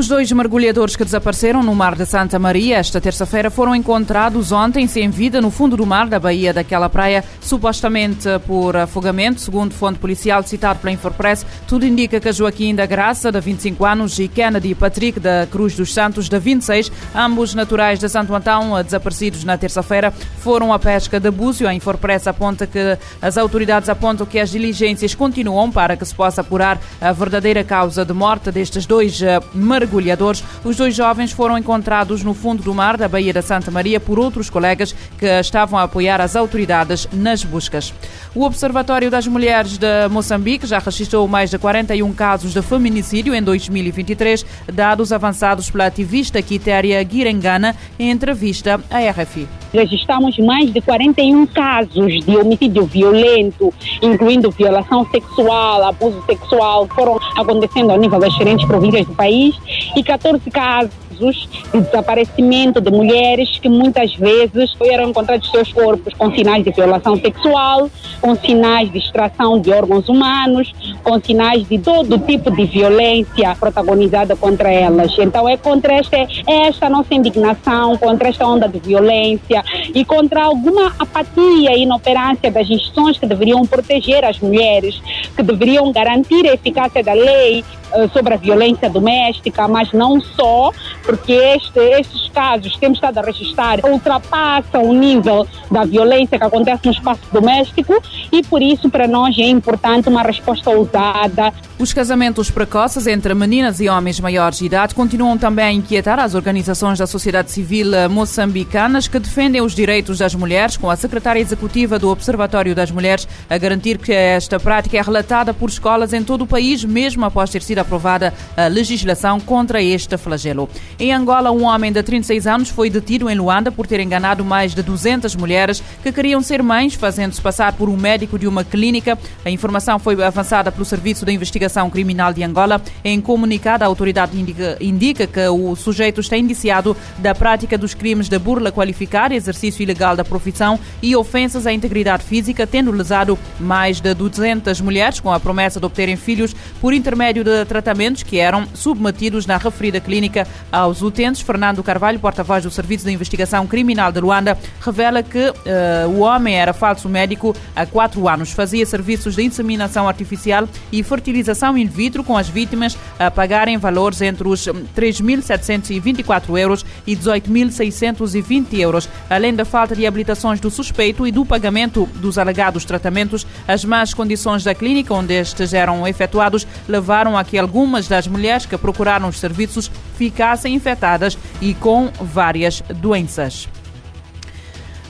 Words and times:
Os 0.00 0.08
dois 0.08 0.32
mergulhadores 0.32 0.96
que 0.96 1.04
desapareceram 1.04 1.62
no 1.62 1.74
mar 1.74 1.94
de 1.94 2.06
Santa 2.06 2.38
Maria 2.38 2.78
esta 2.78 3.02
terça-feira 3.02 3.50
foram 3.50 3.76
encontrados 3.76 4.50
ontem 4.50 4.86
sem 4.86 5.10
vida 5.10 5.42
no 5.42 5.50
fundo 5.50 5.76
do 5.76 5.84
mar 5.84 6.08
da 6.08 6.18
Baía 6.18 6.54
daquela 6.54 6.88
praia, 6.88 7.22
supostamente 7.38 8.26
por 8.46 8.74
afogamento, 8.78 9.42
segundo 9.42 9.74
fonte 9.74 9.98
policial 9.98 10.42
citado 10.42 10.78
pela 10.78 10.94
Infopress. 10.94 11.44
Tudo 11.68 11.84
indica 11.84 12.18
que 12.18 12.32
Joaquim 12.32 12.74
da 12.74 12.86
Graça, 12.86 13.30
de 13.30 13.38
25 13.42 13.84
anos, 13.84 14.18
e 14.18 14.26
Kennedy 14.26 14.74
Patrick, 14.74 15.20
da 15.20 15.46
Cruz 15.50 15.76
dos 15.76 15.92
Santos, 15.92 16.30
de 16.30 16.38
26, 16.38 16.90
ambos 17.14 17.54
naturais 17.54 17.98
de 17.98 18.08
Santo 18.08 18.34
Antão, 18.34 18.82
desaparecidos 18.82 19.44
na 19.44 19.58
terça-feira, 19.58 20.14
foram 20.38 20.72
à 20.72 20.78
pesca 20.78 21.20
de 21.20 21.30
búzio. 21.30 21.68
A 21.68 21.74
Infopress 21.74 22.26
aponta 22.26 22.66
que 22.66 22.96
as 23.20 23.36
autoridades 23.36 23.90
apontam 23.90 24.24
que 24.24 24.38
as 24.38 24.48
diligências 24.48 25.14
continuam 25.14 25.70
para 25.70 25.94
que 25.94 26.06
se 26.06 26.14
possa 26.14 26.40
apurar 26.40 26.80
a 27.02 27.12
verdadeira 27.12 27.62
causa 27.62 28.02
de 28.02 28.14
morte 28.14 28.50
destes 28.50 28.86
dois 28.86 29.20
mergulhadores 29.52 29.89
mergulhadores. 29.90 30.44
Os 30.64 30.76
dois 30.76 30.94
jovens 30.94 31.32
foram 31.32 31.58
encontrados 31.58 32.22
no 32.22 32.32
fundo 32.32 32.62
do 32.62 32.72
mar 32.72 32.96
da 32.96 33.08
Baía 33.08 33.32
da 33.32 33.42
Santa 33.42 33.70
Maria 33.70 33.98
por 33.98 34.18
outros 34.18 34.48
colegas 34.48 34.94
que 35.18 35.26
estavam 35.26 35.78
a 35.78 35.82
apoiar 35.82 36.20
as 36.20 36.36
autoridades 36.36 37.08
nas 37.12 37.42
buscas. 37.42 37.92
O 38.34 38.44
Observatório 38.44 39.10
das 39.10 39.26
Mulheres 39.26 39.76
de 39.76 40.08
Moçambique 40.08 40.66
já 40.66 40.78
registrou 40.78 41.26
mais 41.26 41.50
de 41.50 41.58
41 41.58 42.12
casos 42.12 42.52
de 42.52 42.62
feminicídio 42.62 43.34
em 43.34 43.42
2023, 43.42 44.46
dados 44.72 45.12
avançados 45.12 45.70
pela 45.70 45.86
ativista 45.86 46.40
Quitéria 46.40 47.02
Guirengana 47.02 47.74
em 47.98 48.10
entrevista 48.10 48.80
à 48.90 48.98
RFI. 49.10 49.59
Registramos 49.72 50.38
mais 50.38 50.72
de 50.72 50.80
41 50.80 51.46
casos 51.46 52.24
de 52.24 52.36
homicídio 52.36 52.84
violento, 52.84 53.72
incluindo 54.02 54.50
violação 54.50 55.06
sexual, 55.10 55.84
abuso 55.84 56.22
sexual, 56.26 56.88
foram 56.88 57.18
acontecendo 57.36 57.92
a 57.92 57.96
nível 57.96 58.18
das 58.18 58.32
diferentes 58.32 58.66
províncias 58.66 59.06
do 59.06 59.14
país 59.14 59.54
e 59.96 60.02
14 60.02 60.50
casos 60.50 60.99
casos 61.20 61.48
de 61.72 61.80
desaparecimento 61.80 62.80
de 62.80 62.90
mulheres 62.90 63.58
que 63.58 63.68
muitas 63.68 64.14
vezes 64.14 64.72
foram 64.74 65.10
encontrados 65.10 65.50
seus 65.50 65.72
corpos 65.72 66.14
com 66.14 66.32
sinais 66.32 66.64
de 66.64 66.70
violação 66.70 67.16
sexual, 67.16 67.90
com 68.20 68.34
sinais 68.36 68.90
de 68.90 68.98
extração 68.98 69.60
de 69.60 69.70
órgãos 69.70 70.08
humanos, 70.08 70.72
com 71.02 71.20
sinais 71.20 71.68
de 71.68 71.78
todo 71.78 72.18
tipo 72.18 72.50
de 72.50 72.64
violência 72.64 73.54
protagonizada 73.58 74.34
contra 74.34 74.70
elas. 74.70 75.14
Então 75.18 75.48
é 75.48 75.56
contra 75.56 75.94
esta, 75.94 76.16
esta 76.46 76.88
nossa 76.88 77.14
indignação, 77.14 77.96
contra 77.98 78.28
esta 78.28 78.46
onda 78.46 78.68
de 78.68 78.78
violência 78.78 79.62
e 79.94 80.04
contra 80.04 80.44
alguma 80.44 80.94
apatia 80.98 81.76
e 81.76 81.82
inoperância 81.82 82.50
das 82.50 82.68
instituições 82.68 83.18
que 83.18 83.26
deveriam 83.26 83.62
proteger 83.66 84.24
as 84.24 84.38
mulheres, 84.40 85.00
que 85.36 85.42
deveriam 85.42 85.92
garantir 85.92 86.48
a 86.48 86.54
eficácia 86.54 87.02
da 87.02 87.12
lei 87.12 87.64
sobre 88.12 88.34
a 88.34 88.36
violência 88.36 88.88
doméstica, 88.88 89.66
mas 89.68 89.92
não 89.92 90.20
só, 90.20 90.72
porque 91.02 91.32
este, 91.32 91.78
estes 91.78 92.28
casos 92.30 92.72
que 92.72 92.80
temos 92.80 92.98
estado 92.98 93.18
a 93.18 93.22
registrar 93.22 93.80
ultrapassam 93.84 94.82
o 94.84 94.92
nível 94.92 95.46
da 95.70 95.84
violência 95.84 96.38
que 96.38 96.44
acontece 96.44 96.86
no 96.86 96.92
espaço 96.92 97.20
doméstico 97.32 98.02
e 98.32 98.42
por 98.42 98.62
isso 98.62 98.88
para 98.88 99.06
nós 99.06 99.36
é 99.38 99.48
importante 99.48 100.08
uma 100.08 100.22
resposta 100.22 100.70
ousada. 100.70 101.52
Os 101.78 101.92
casamentos 101.92 102.50
precoces 102.50 103.06
entre 103.06 103.34
meninas 103.34 103.80
e 103.80 103.88
homens 103.88 104.20
maiores 104.20 104.58
de 104.58 104.66
idade 104.66 104.94
continuam 104.94 105.38
também 105.38 105.64
a 105.64 105.72
inquietar 105.72 106.18
as 106.18 106.34
organizações 106.34 106.98
da 106.98 107.06
sociedade 107.06 107.50
civil 107.50 107.90
moçambicanas 108.10 109.08
que 109.08 109.18
defendem 109.18 109.60
os 109.60 109.74
direitos 109.74 110.18
das 110.18 110.34
mulheres, 110.34 110.76
com 110.76 110.90
a 110.90 110.96
secretária 110.96 111.40
executiva 111.40 111.98
do 111.98 112.10
Observatório 112.10 112.74
das 112.74 112.90
Mulheres 112.90 113.26
a 113.48 113.58
garantir 113.58 113.98
que 113.98 114.12
esta 114.12 114.60
prática 114.60 114.98
é 114.98 115.02
relatada 115.02 115.52
por 115.54 115.68
escolas 115.68 116.12
em 116.12 116.22
todo 116.22 116.42
o 116.42 116.46
país, 116.46 116.84
mesmo 116.84 117.24
após 117.24 117.50
ter 117.50 117.62
sido 117.62 117.79
aprovada 117.80 118.32
a 118.56 118.66
legislação 118.66 119.40
contra 119.40 119.82
este 119.82 120.16
flagelo. 120.16 120.68
Em 120.98 121.12
Angola, 121.12 121.50
um 121.50 121.64
homem 121.64 121.92
de 121.92 122.02
36 122.02 122.46
anos 122.46 122.68
foi 122.68 122.90
detido 122.90 123.28
em 123.28 123.34
Luanda 123.36 123.72
por 123.72 123.86
ter 123.86 124.00
enganado 124.00 124.44
mais 124.44 124.74
de 124.74 124.82
200 124.82 125.34
mulheres 125.36 125.82
que 126.02 126.12
queriam 126.12 126.42
ser 126.42 126.62
mães, 126.62 126.94
fazendo-se 126.94 127.40
passar 127.40 127.72
por 127.72 127.88
um 127.88 127.96
médico 127.96 128.38
de 128.38 128.46
uma 128.46 128.64
clínica. 128.64 129.18
A 129.44 129.50
informação 129.50 129.98
foi 129.98 130.22
avançada 130.22 130.70
pelo 130.70 130.84
Serviço 130.84 131.24
de 131.24 131.32
Investigação 131.32 131.90
Criminal 131.90 132.32
de 132.32 132.42
Angola. 132.42 132.80
Em 133.04 133.20
comunicado, 133.20 133.84
a 133.84 133.86
autoridade 133.86 134.38
indica, 134.38 134.76
indica 134.80 135.26
que 135.26 135.48
o 135.48 135.74
sujeito 135.74 136.20
está 136.20 136.36
indiciado 136.36 136.96
da 137.18 137.34
prática 137.34 137.78
dos 137.78 137.94
crimes 137.94 138.28
de 138.28 138.38
burla 138.38 138.70
qualificada, 138.72 139.34
exercício 139.34 139.82
ilegal 139.82 140.16
da 140.16 140.24
profissão 140.24 140.78
e 141.02 141.16
ofensas 141.16 141.66
à 141.66 141.72
integridade 141.72 142.24
física, 142.24 142.66
tendo 142.66 142.90
lesado 142.90 143.38
mais 143.58 144.00
de 144.00 144.12
200 144.14 144.80
mulheres 144.80 145.20
com 145.20 145.32
a 145.32 145.40
promessa 145.40 145.80
de 145.80 145.86
obterem 145.86 146.16
filhos 146.16 146.54
por 146.80 146.92
intermédio 146.92 147.44
de 147.44 147.64
tratamentos 147.70 148.22
que 148.22 148.38
eram 148.38 148.68
submetidos 148.74 149.46
na 149.46 149.56
referida 149.56 149.98
clínica 149.98 150.46
ao 150.70 150.90
aos 150.90 151.02
utentes, 151.02 151.40
Fernando 151.40 151.84
Carvalho, 151.84 152.18
porta-voz 152.18 152.64
do 152.64 152.70
Serviço 152.70 153.04
de 153.04 153.12
Investigação 153.12 153.64
Criminal 153.64 154.10
de 154.10 154.18
Luanda, 154.18 154.58
revela 154.80 155.22
que 155.22 155.38
uh, 155.38 156.08
o 156.08 156.20
homem 156.20 156.56
era 156.56 156.72
falso 156.72 157.08
médico 157.08 157.54
há 157.76 157.86
quatro 157.86 158.28
anos. 158.28 158.50
Fazia 158.50 158.84
serviços 158.84 159.36
de 159.36 159.42
inseminação 159.44 160.08
artificial 160.08 160.68
e 160.90 161.02
fertilização 161.04 161.78
in 161.78 161.86
vitro 161.86 162.24
com 162.24 162.36
as 162.36 162.48
vítimas 162.48 162.98
a 163.18 163.30
pagarem 163.30 163.78
valores 163.78 164.20
entre 164.20 164.48
os 164.48 164.66
3.724 164.66 166.58
euros 166.58 166.84
e 167.06 167.14
18.620 167.14 168.78
euros. 168.78 169.08
Além 169.28 169.54
da 169.54 169.64
falta 169.64 169.94
de 169.94 170.04
habilitações 170.04 170.58
do 170.58 170.70
suspeito 170.70 171.24
e 171.24 171.30
do 171.30 171.46
pagamento 171.46 172.08
dos 172.16 172.36
alegados 172.36 172.84
tratamentos, 172.84 173.46
as 173.68 173.84
más 173.84 174.12
condições 174.12 174.64
da 174.64 174.74
clínica 174.74 175.14
onde 175.14 175.34
estes 175.34 175.72
eram 175.72 176.06
efetuados 176.06 176.66
levaram 176.88 177.38
a 177.38 177.44
que 177.44 177.56
algumas 177.60 178.08
das 178.08 178.26
mulheres 178.26 178.66
que 178.66 178.76
procuraram 178.76 179.28
os 179.28 179.38
serviços 179.38 179.90
ficassem 180.16 180.74
infectadas 180.74 181.38
e 181.60 181.74
com 181.74 182.10
várias 182.20 182.82
doenças. 182.96 183.68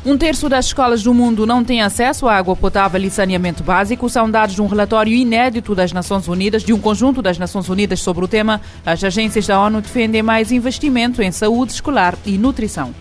Um 0.04 0.16
terço 0.16 0.48
das 0.48 0.64
escolas 0.66 1.02
do 1.02 1.12
mundo 1.12 1.46
não 1.46 1.62
tem 1.62 1.82
acesso 1.82 2.26
à 2.26 2.34
água 2.34 2.56
potável 2.56 3.02
e 3.02 3.10
saneamento 3.10 3.62
básico. 3.62 4.08
São 4.08 4.30
dados 4.30 4.54
de 4.54 4.62
um 4.62 4.66
relatório 4.66 5.12
inédito 5.12 5.74
das 5.74 5.92
Nações 5.92 6.26
Unidas, 6.26 6.62
de 6.62 6.72
um 6.72 6.80
conjunto 6.80 7.20
das 7.20 7.38
Nações 7.38 7.68
Unidas 7.68 8.00
sobre 8.00 8.24
o 8.24 8.28
tema. 8.28 8.62
As 8.84 9.04
agências 9.04 9.46
da 9.46 9.60
ONU 9.60 9.82
defendem 9.82 10.22
mais 10.22 10.50
investimento 10.52 11.20
em 11.20 11.30
saúde 11.30 11.72
escolar 11.72 12.16
e 12.24 12.38
nutrição. 12.38 12.94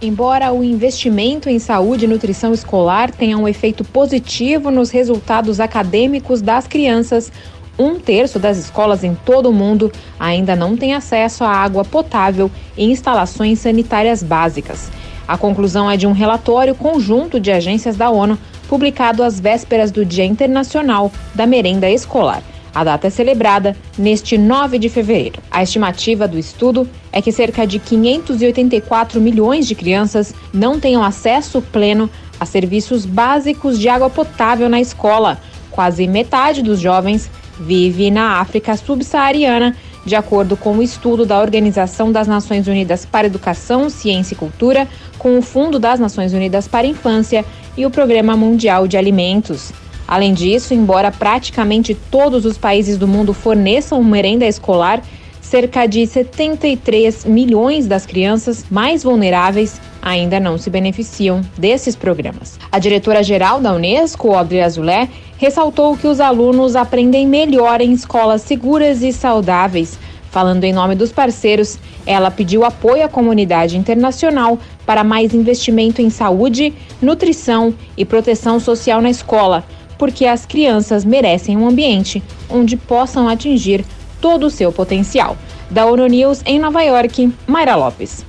Embora 0.00 0.52
o 0.52 0.62
investimento 0.62 1.48
em 1.48 1.58
saúde 1.58 2.04
e 2.04 2.08
nutrição 2.08 2.52
escolar 2.52 3.10
tenha 3.10 3.36
um 3.36 3.48
efeito 3.48 3.82
positivo 3.82 4.70
nos 4.70 4.90
resultados 4.90 5.58
acadêmicos 5.58 6.40
das 6.40 6.68
crianças, 6.68 7.32
um 7.78 7.98
terço 7.98 8.38
das 8.38 8.58
escolas 8.58 9.04
em 9.04 9.14
todo 9.14 9.48
o 9.48 9.52
mundo 9.52 9.92
ainda 10.18 10.56
não 10.56 10.76
tem 10.76 10.94
acesso 10.94 11.44
à 11.44 11.50
água 11.50 11.84
potável 11.84 12.50
e 12.76 12.90
instalações 12.90 13.60
sanitárias 13.60 14.22
básicas. 14.22 14.90
A 15.26 15.36
conclusão 15.36 15.90
é 15.90 15.96
de 15.96 16.06
um 16.06 16.12
relatório 16.12 16.74
conjunto 16.74 17.38
de 17.38 17.52
agências 17.52 17.96
da 17.96 18.10
ONU, 18.10 18.38
publicado 18.66 19.22
às 19.22 19.38
vésperas 19.38 19.90
do 19.90 20.04
Dia 20.04 20.24
Internacional 20.24 21.12
da 21.34 21.46
Merenda 21.46 21.88
Escolar. 21.88 22.42
A 22.74 22.84
data 22.84 23.06
é 23.06 23.10
celebrada 23.10 23.76
neste 23.96 24.38
9 24.38 24.78
de 24.78 24.88
fevereiro. 24.88 25.42
A 25.50 25.62
estimativa 25.62 26.28
do 26.28 26.38
estudo 26.38 26.88
é 27.12 27.20
que 27.20 27.32
cerca 27.32 27.66
de 27.66 27.78
584 27.78 29.20
milhões 29.20 29.66
de 29.66 29.74
crianças 29.74 30.34
não 30.52 30.78
tenham 30.78 31.02
acesso 31.02 31.60
pleno 31.60 32.08
a 32.38 32.46
serviços 32.46 33.04
básicos 33.04 33.78
de 33.78 33.88
água 33.88 34.08
potável 34.08 34.68
na 34.68 34.80
escola. 34.80 35.38
Quase 35.70 36.06
metade 36.06 36.62
dos 36.62 36.80
jovens 36.80 37.30
vive 37.60 38.10
na 38.10 38.40
África 38.40 38.76
subsaariana, 38.76 39.74
de 40.04 40.14
acordo 40.14 40.56
com 40.56 40.78
o 40.78 40.82
estudo 40.82 41.26
da 41.26 41.40
Organização 41.40 42.10
das 42.10 42.26
Nações 42.26 42.66
Unidas 42.66 43.04
para 43.04 43.26
Educação, 43.26 43.90
Ciência 43.90 44.34
e 44.34 44.38
Cultura, 44.38 44.88
com 45.18 45.38
o 45.38 45.42
Fundo 45.42 45.78
das 45.78 46.00
Nações 46.00 46.32
Unidas 46.32 46.66
para 46.66 46.86
a 46.86 46.90
Infância 46.90 47.44
e 47.76 47.84
o 47.84 47.90
Programa 47.90 48.36
Mundial 48.36 48.88
de 48.88 48.96
Alimentos. 48.96 49.72
Além 50.06 50.32
disso, 50.32 50.72
embora 50.72 51.12
praticamente 51.12 51.94
todos 51.94 52.46
os 52.46 52.56
países 52.56 52.96
do 52.96 53.06
mundo 53.06 53.34
forneçam 53.34 54.02
merenda 54.02 54.46
escolar, 54.46 55.02
cerca 55.42 55.86
de 55.86 56.06
73 56.06 57.24
milhões 57.24 57.86
das 57.86 58.06
crianças 58.06 58.64
mais 58.70 59.02
vulneráveis 59.02 59.80
ainda 60.00 60.38
não 60.38 60.56
se 60.58 60.70
beneficiam 60.70 61.42
desses 61.56 61.96
programas. 61.96 62.58
A 62.70 62.78
diretora-geral 62.78 63.60
da 63.60 63.74
Unesco, 63.74 64.34
Audrey 64.34 64.62
Azoulay, 64.62 65.08
ressaltou 65.38 65.96
que 65.96 66.06
os 66.06 66.20
alunos 66.20 66.76
aprendem 66.76 67.26
melhor 67.26 67.80
em 67.80 67.92
escolas 67.92 68.42
seguras 68.42 69.02
e 69.02 69.12
saudáveis. 69.12 69.98
Falando 70.30 70.64
em 70.64 70.72
nome 70.72 70.94
dos 70.94 71.10
parceiros, 71.10 71.78
ela 72.04 72.30
pediu 72.30 72.64
apoio 72.64 73.04
à 73.04 73.08
comunidade 73.08 73.78
internacional 73.78 74.58
para 74.84 75.02
mais 75.02 75.32
investimento 75.32 76.02
em 76.02 76.10
saúde, 76.10 76.74
nutrição 77.00 77.72
e 77.96 78.04
proteção 78.04 78.60
social 78.60 79.00
na 79.00 79.08
escola, 79.08 79.64
porque 79.96 80.26
as 80.26 80.44
crianças 80.44 81.04
merecem 81.04 81.56
um 81.56 81.66
ambiente 81.66 82.22
onde 82.50 82.76
possam 82.76 83.28
atingir 83.28 83.84
todo 84.20 84.46
o 84.46 84.50
seu 84.50 84.70
potencial. 84.70 85.36
Da 85.70 85.86
ONU 85.86 86.06
News 86.06 86.42
em 86.44 86.58
Nova 86.58 86.82
York, 86.82 87.32
Mayra 87.46 87.76
Lopes. 87.76 88.24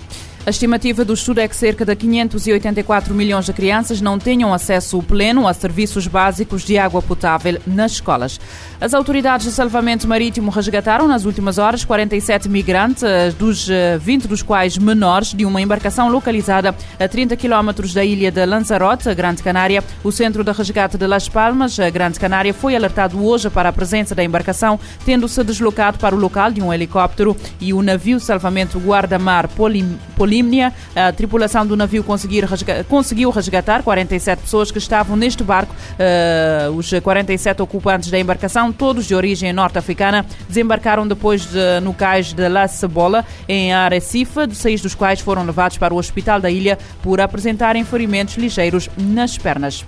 A 0.45 0.50
estimativa 0.50 1.03
do 1.03 1.13
estudo 1.13 1.39
é 1.39 1.47
que 1.47 1.56
cerca 1.56 1.86
de 1.86 1.95
584 1.95 3.13
milhões 3.13 3.45
de 3.45 3.53
crianças 3.53 4.00
não 4.00 4.18
tenham 4.18 4.53
acesso 4.53 5.01
pleno 5.03 5.47
a 5.47 5.53
serviços 5.53 6.07
básicos 6.07 6.63
de 6.63 6.77
água 6.77 7.01
potável 7.01 7.59
nas 7.68 7.91
escolas. 7.94 8.39
As 8.80 8.94
autoridades 8.94 9.45
de 9.45 9.51
salvamento 9.51 10.07
marítimo 10.07 10.50
resgataram 10.50 11.07
nas 11.07 11.25
últimas 11.25 11.57
horas 11.57 11.83
47 11.83 12.47
migrantes, 12.47 13.03
eh, 13.03 13.31
dos 13.38 13.68
20 14.00 14.25
eh, 14.25 14.27
dos 14.27 14.41
quais 14.41 14.77
menores, 14.77 15.33
de 15.33 15.45
uma 15.45 15.62
embarcação 15.62 16.09
localizada 16.09 16.74
a 16.97 17.07
30 17.07 17.36
quilómetros 17.36 17.94
da 17.94 18.03
ilha 18.03 18.31
de 18.31 18.45
Lanzarote, 18.45 19.13
Grande 19.13 19.44
Canária. 19.44 19.83
O 20.03 20.12
centro 20.12 20.44
de 20.44 20.51
resgate 20.51 20.97
de 20.97 21.06
Las 21.06 21.27
Palmas, 21.27 21.77
Grande 21.94 22.19
Canária, 22.19 22.53
foi 22.53 22.75
alertado 22.75 23.24
hoje 23.24 23.50
para 23.50 23.69
a 23.69 23.74
presença 23.74 24.15
da 24.15 24.24
embarcação, 24.24 24.80
tendo-se 25.06 25.44
deslocado 25.44 26.00
para 26.00 26.15
o 26.15 26.19
local 26.19 26.51
de 26.51 26.62
um 26.62 26.74
helicóptero 26.74 27.36
e 27.59 27.74
o 27.74 27.81
navio 27.83 28.19
salvamento 28.19 28.80
guarda-mar 28.80 29.47
Polim 29.50 30.00
Polímnia. 30.29 30.71
A 30.95 31.11
tripulação 31.11 31.65
do 31.65 31.75
navio 31.75 32.03
conseguiu 32.03 33.31
resgatar 33.31 33.81
47 33.81 34.43
pessoas 34.43 34.69
que 34.69 34.77
estavam 34.77 35.17
neste 35.17 35.43
barco. 35.43 35.73
Uh, 35.73 36.71
os 36.75 36.91
47 37.01 37.63
ocupantes 37.63 38.11
da 38.11 38.19
embarcação, 38.19 38.71
todos 38.71 39.07
de 39.07 39.15
origem 39.15 39.51
norte-africana, 39.51 40.23
desembarcaram 40.47 41.07
depois 41.07 41.47
de, 41.47 41.79
no 41.81 41.95
cais 41.95 42.31
de 42.31 42.47
La 42.47 42.67
Cebola, 42.67 43.25
em 43.47 43.73
Arrecife, 43.73 44.53
seis 44.53 44.81
dos 44.81 44.93
quais 44.93 45.19
foram 45.19 45.43
levados 45.43 45.79
para 45.79 45.93
o 45.93 45.97
hospital 45.97 46.39
da 46.39 46.51
ilha 46.51 46.77
por 47.01 47.19
apresentarem 47.19 47.83
ferimentos 47.83 48.37
ligeiros 48.37 48.87
nas 48.95 49.35
pernas. 49.35 49.83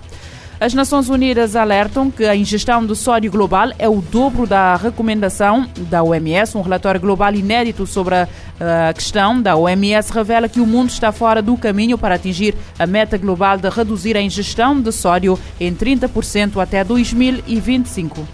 As 0.62 0.74
Nações 0.74 1.08
Unidas 1.08 1.56
alertam 1.56 2.08
que 2.08 2.24
a 2.24 2.36
ingestão 2.36 2.86
de 2.86 2.94
sódio 2.94 3.32
global 3.32 3.70
é 3.80 3.88
o 3.88 4.00
dobro 4.00 4.46
da 4.46 4.76
recomendação 4.76 5.68
da 5.90 6.04
OMS. 6.04 6.56
Um 6.56 6.62
relatório 6.62 7.00
global 7.00 7.34
inédito 7.34 7.84
sobre 7.84 8.14
a 8.14 8.92
questão 8.94 9.42
da 9.42 9.56
OMS 9.56 10.12
revela 10.12 10.48
que 10.48 10.60
o 10.60 10.66
mundo 10.66 10.90
está 10.90 11.10
fora 11.10 11.42
do 11.42 11.56
caminho 11.56 11.98
para 11.98 12.14
atingir 12.14 12.54
a 12.78 12.86
meta 12.86 13.18
global 13.18 13.58
de 13.58 13.68
reduzir 13.68 14.16
a 14.16 14.22
ingestão 14.22 14.80
de 14.80 14.92
sódio 14.92 15.36
em 15.58 15.74
30% 15.74 16.62
até 16.62 16.84
2025. 16.84 18.24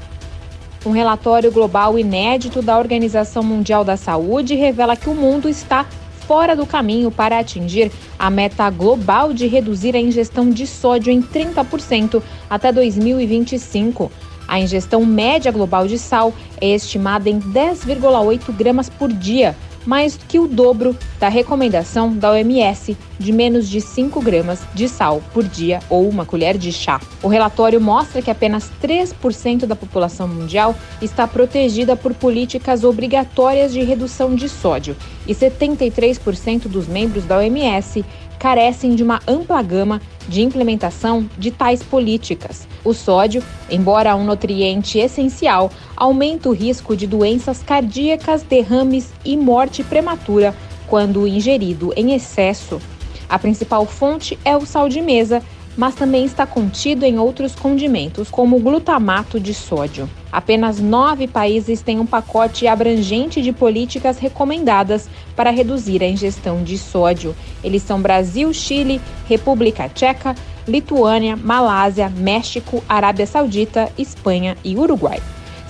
Um 0.85 0.91
relatório 0.91 1.51
global 1.51 1.99
inédito 1.99 2.61
da 2.61 2.79
Organização 2.79 3.43
Mundial 3.43 3.87
da 3.87 3.97
Saúde 3.97 4.55
revela 4.55 4.97
que 4.97 5.09
o 5.09 5.15
mundo 5.15 5.49
está 5.49 5.87
fora 6.29 6.55
do 6.55 6.67
caminho 6.67 7.11
para 7.11 7.39
atingir 7.39 7.91
a 8.19 8.29
meta 8.29 8.69
global 8.69 9.33
de 9.33 9.47
reduzir 9.47 9.97
a 9.97 9.99
ingestão 9.99 10.51
de 10.51 10.67
sódio 10.67 11.11
em 11.11 11.23
30% 11.23 12.23
até 12.51 12.71
2025. 12.71 14.13
A 14.47 14.61
ingestão 14.61 15.07
média 15.07 15.51
global 15.51 15.89
de 15.89 15.99
sal 15.99 16.35
é 16.61 16.69
estimada 16.69 17.31
em 17.31 17.41
10,8 17.41 18.55
gramas 18.55 18.91
por 18.91 19.11
dia, 19.11 19.57
mais 19.89 20.19
que 20.29 20.39
o 20.39 20.47
dobro 20.47 20.95
da 21.19 21.31
recomendação 21.31 22.15
da 22.15 22.33
OMS 22.33 22.95
de 23.19 23.33
menos 23.33 23.67
de 23.67 23.81
5 23.81 24.21
gramas 24.21 24.61
de 24.75 24.87
sal 24.87 25.23
por 25.33 25.43
dia 25.43 25.81
ou 25.89 26.07
uma 26.07 26.27
colher 26.27 26.59
de 26.59 26.71
chá. 26.71 27.01
O 27.23 27.27
relatório 27.27 27.81
mostra 27.81 28.21
que 28.21 28.31
apenas 28.31 28.71
3% 28.83 29.65
da 29.65 29.75
população 29.75 30.29
mundial 30.29 30.77
está 31.01 31.27
protegida 31.27 31.97
por 31.97 32.13
políticas 32.13 32.85
obrigatórias 32.85 33.73
de 33.73 33.83
redução 33.83 34.35
de 34.35 34.47
sódio 34.47 34.95
e 35.27 35.35
73% 35.35 36.69
dos 36.69 36.87
membros 36.87 37.25
da 37.25 37.39
OMS 37.39 38.05
carecem 38.39 38.95
de 38.95 39.03
uma 39.03 39.21
ampla 39.27 39.61
gama 39.63 40.01
de 40.29 40.43
implementação 40.43 41.29
de 41.37 41.51
tais 41.51 41.83
políticas. 41.83 42.69
O 42.85 42.93
sódio, 42.93 43.43
embora 43.71 44.15
um 44.15 44.25
nutriente 44.25 44.99
essencial, 44.99 45.71
aumenta 45.97 46.49
o 46.49 46.53
risco 46.53 46.97
de 46.97 47.07
doenças 47.07 47.63
cardíacas, 47.63 48.43
derrames 48.43 49.13
e 49.25 49.37
morte 49.37 49.83
prematura 49.83 50.55
quando 50.87 51.27
ingerido 51.27 51.93
em 51.97 52.15
excesso. 52.15 52.81
A 53.29 53.39
principal 53.39 53.85
fonte 53.85 54.39
é 54.45 54.57
o 54.57 54.65
sal 54.65 54.89
de 54.89 55.03
mesa, 55.03 55.43
mas 55.79 55.95
também 55.95 56.25
está 56.25 56.45
contido 56.45 57.05
em 57.05 57.21
outros 57.21 57.55
condimentos, 57.55 58.29
como 58.29 58.59
glutamato 58.59 59.39
de 59.39 59.55
sódio. 59.55 60.11
Apenas 60.33 60.81
nove 60.81 61.29
países 61.29 61.81
têm 61.83 62.01
um 62.01 62.05
pacote 62.05 62.67
abrangente 62.67 63.41
de 63.41 63.53
políticas 63.53 64.19
recomendadas 64.19 65.09
para 65.37 65.53
reduzir 65.53 66.03
a 66.03 66.09
ingestão 66.09 66.65
de 66.65 66.77
sódio. 66.77 67.33
Eles 67.63 67.85
são 67.85 68.03
Brasil, 68.03 68.53
Chile, 68.53 69.01
República 69.29 69.89
Tcheca, 69.89 70.35
Lituânia, 70.67 71.37
Malásia, 71.37 72.11
México, 72.11 72.83
Arábia 72.89 73.25
Saudita, 73.25 73.89
Espanha 73.97 74.57
e 74.65 74.77
Uruguai. 74.77 75.23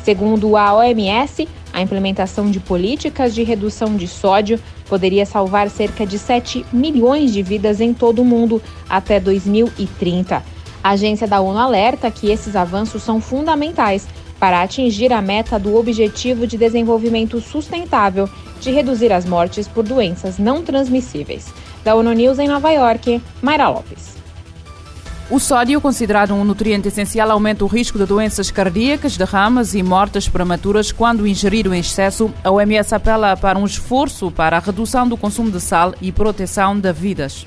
Segundo 0.03 0.57
a 0.57 0.75
OMS, 0.75 1.47
a 1.79 1.83
implementação 1.83 2.51
de 2.51 2.59
políticas 2.59 3.33
de 3.33 3.45
redução 3.45 3.97
de 3.97 4.09
sódio 4.09 4.59
poderia 4.89 5.25
salvar 5.25 5.71
cerca 5.71 6.05
de 6.05 6.19
7 6.19 6.67
milhões 6.73 7.33
de 7.33 7.41
vidas 7.41 7.81
em 7.81 7.95
todo 7.95 8.21
o 8.21 8.25
mundo 8.25 8.61
até 8.91 9.21
2030. 9.21 10.43
A 10.83 10.91
agência 10.91 11.29
da 11.29 11.41
ONU 11.41 11.59
alerta 11.59 12.11
que 12.11 12.31
esses 12.31 12.57
avanços 12.57 13.03
são 13.03 13.21
fundamentais 13.21 14.09
para 14.41 14.61
atingir 14.61 15.13
a 15.13 15.23
meta 15.23 15.57
do 15.57 15.77
Objetivo 15.77 16.49
de 16.49 16.59
Desenvolvimento 16.59 17.41
Sustentável 17.41 18.29
de 18.61 18.73
reduzir 18.73 19.13
as 19.13 19.25
mortes 19.25 19.69
por 19.69 19.85
doenças 19.85 20.37
não 20.37 20.65
transmissíveis. 20.65 21.47
Da 21.85 21.95
ONU 21.95 22.13
News 22.13 22.41
em 22.41 22.49
Nova 22.49 22.73
York, 22.73 23.23
Mayra 23.41 23.69
Lopes. 23.69 24.17
O 25.31 25.39
sódio, 25.39 25.79
considerado 25.79 26.33
um 26.33 26.43
nutriente 26.43 26.89
essencial, 26.89 27.31
aumenta 27.31 27.63
o 27.63 27.69
risco 27.69 27.99
de 27.99 28.07
doenças 28.07 28.51
cardíacas, 28.51 29.19
derrames 29.19 29.75
e 29.75 29.83
mortes 29.83 30.27
prematuras 30.27 30.91
quando 30.91 31.27
ingerido 31.27 31.75
em 31.75 31.81
excesso. 31.81 32.33
A 32.43 32.51
OMS 32.51 32.95
apela 32.95 33.37
para 33.37 33.59
um 33.59 33.67
esforço 33.67 34.31
para 34.31 34.57
a 34.57 34.61
redução 34.61 35.07
do 35.07 35.19
consumo 35.19 35.51
de 35.51 35.61
sal 35.61 35.95
e 36.01 36.11
proteção 36.11 36.79
de 36.79 36.91
vidas. 36.95 37.47